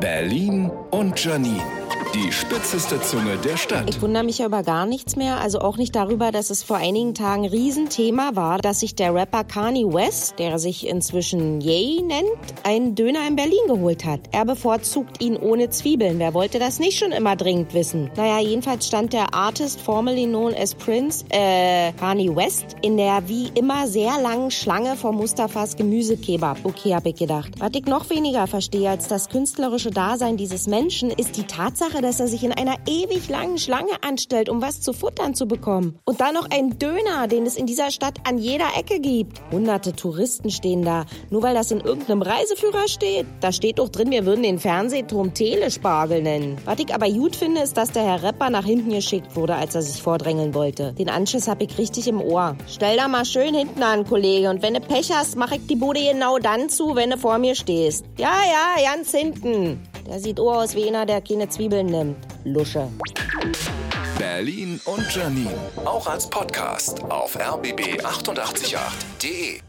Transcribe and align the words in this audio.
Berlin 0.00 0.70
und 0.90 1.22
Janine. 1.22 1.87
Die 2.14 2.32
spitzeste 2.32 2.98
Zunge 3.02 3.36
der 3.36 3.58
Stadt. 3.58 3.90
Ich 3.90 4.00
wundere 4.00 4.24
mich 4.24 4.38
ja 4.38 4.46
über 4.46 4.62
gar 4.62 4.86
nichts 4.86 5.14
mehr, 5.14 5.40
also 5.40 5.60
auch 5.60 5.76
nicht 5.76 5.94
darüber, 5.94 6.32
dass 6.32 6.48
es 6.48 6.62
vor 6.62 6.78
einigen 6.78 7.14
Tagen 7.14 7.44
ein 7.44 7.50
Riesenthema 7.50 8.30
war, 8.32 8.58
dass 8.58 8.80
sich 8.80 8.94
der 8.94 9.14
Rapper 9.14 9.44
Kanye 9.44 9.92
West, 9.92 10.38
der 10.38 10.58
sich 10.58 10.86
inzwischen 10.86 11.60
Ye 11.60 12.00
nennt, 12.02 12.26
einen 12.64 12.94
Döner 12.94 13.28
in 13.28 13.36
Berlin 13.36 13.58
geholt 13.66 14.06
hat. 14.06 14.20
Er 14.32 14.46
bevorzugt 14.46 15.22
ihn 15.22 15.36
ohne 15.36 15.68
Zwiebeln. 15.68 16.18
Wer 16.18 16.32
wollte 16.32 16.58
das 16.58 16.78
nicht 16.78 16.98
schon 16.98 17.12
immer 17.12 17.36
dringend 17.36 17.74
wissen? 17.74 18.10
Naja, 18.16 18.40
jedenfalls 18.40 18.86
stand 18.86 19.12
der 19.12 19.34
Artist, 19.34 19.78
formerly 19.78 20.24
known 20.24 20.54
as 20.54 20.74
Prince, 20.74 21.26
äh, 21.28 21.92
Kanye 21.92 22.34
West, 22.34 22.76
in 22.80 22.96
der 22.96 23.28
wie 23.28 23.48
immer 23.54 23.86
sehr 23.86 24.18
langen 24.18 24.50
Schlange 24.50 24.96
vor 24.96 25.12
Mustafas 25.12 25.76
Gemüsekebab. 25.76 26.58
Okay, 26.64 26.94
hab 26.94 27.04
ich 27.04 27.16
gedacht. 27.16 27.52
Was 27.58 27.70
ich 27.74 27.84
noch 27.84 28.08
weniger 28.08 28.46
verstehe 28.46 28.88
als 28.88 29.08
das 29.08 29.28
künstlerische 29.28 29.90
Dasein 29.90 30.38
dieses 30.38 30.66
Menschen, 30.66 31.10
ist 31.10 31.36
die 31.36 31.44
Tatsache, 31.44 31.97
Tatsache, 31.98 32.02
dass 32.02 32.20
er 32.20 32.28
sich 32.28 32.44
in 32.44 32.52
einer 32.52 32.76
ewig 32.86 33.28
langen 33.28 33.58
Schlange 33.58 33.92
anstellt, 34.02 34.48
um 34.48 34.62
was 34.62 34.80
zu 34.80 34.92
futtern 34.92 35.34
zu 35.34 35.46
bekommen. 35.46 35.98
Und 36.04 36.20
dann 36.20 36.34
noch 36.34 36.48
ein 36.50 36.78
Döner, 36.78 37.26
den 37.28 37.46
es 37.46 37.56
in 37.56 37.66
dieser 37.66 37.90
Stadt 37.90 38.18
an 38.26 38.38
jeder 38.38 38.76
Ecke 38.76 39.00
gibt. 39.00 39.40
Hunderte 39.50 39.94
Touristen 39.94 40.50
stehen 40.50 40.84
da, 40.84 41.06
nur 41.30 41.42
weil 41.42 41.54
das 41.54 41.70
in 41.70 41.80
irgendeinem 41.80 42.22
Reiseführer 42.22 42.88
steht. 42.88 43.26
Da 43.40 43.52
steht 43.52 43.78
doch 43.78 43.88
drin, 43.88 44.10
wir 44.10 44.26
würden 44.26 44.42
den 44.42 44.58
Fernsehturm 44.58 45.34
Telespargel 45.34 46.22
nennen. 46.22 46.58
Was 46.64 46.78
ich 46.78 46.94
aber 46.94 47.08
gut 47.10 47.36
finde, 47.36 47.62
ist, 47.62 47.76
dass 47.76 47.92
der 47.92 48.04
Herr 48.04 48.22
Rapper 48.22 48.50
nach 48.50 48.64
hinten 48.64 48.90
geschickt 48.90 49.36
wurde, 49.36 49.54
als 49.54 49.74
er 49.74 49.82
sich 49.82 50.02
vordrängeln 50.02 50.54
wollte. 50.54 50.92
Den 50.92 51.08
Anschiss 51.08 51.48
hab 51.48 51.62
ich 51.62 51.78
richtig 51.78 52.08
im 52.08 52.20
Ohr. 52.20 52.56
Stell 52.68 52.96
da 52.96 53.08
mal 53.08 53.24
schön 53.24 53.54
hinten 53.54 53.82
an, 53.82 54.06
Kollege. 54.06 54.50
Und 54.50 54.62
wenn 54.62 54.74
du 54.74 54.80
Pech 54.80 55.12
hast, 55.12 55.36
mach 55.36 55.52
ich 55.52 55.66
die 55.66 55.76
Bude 55.76 56.00
genau 56.00 56.38
dann 56.38 56.68
zu, 56.68 56.94
wenn 56.94 57.10
du 57.10 57.18
vor 57.18 57.38
mir 57.38 57.54
stehst. 57.54 58.04
Ja, 58.18 58.32
ja, 58.46 58.92
ganz 58.92 59.10
hinten. 59.10 59.80
Der 60.08 60.18
sieht 60.20 60.40
auch 60.40 60.62
aus 60.62 60.74
wie 60.74 60.88
einer, 60.88 61.04
der 61.04 61.20
keine 61.20 61.50
Zwiebeln 61.50 61.84
nimmt. 61.86 62.16
Lusche. 62.44 62.88
Berlin 64.18 64.80
und 64.86 65.14
Janine. 65.14 65.52
Auch 65.84 66.06
als 66.06 66.30
Podcast 66.30 67.04
auf 67.04 67.38
rbb888.de. 67.38 69.60